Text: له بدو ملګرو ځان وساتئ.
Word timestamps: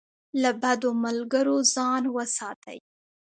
له 0.41 0.51
بدو 0.61 0.89
ملګرو 1.03 1.57
ځان 1.73 2.03
وساتئ. 2.15 2.79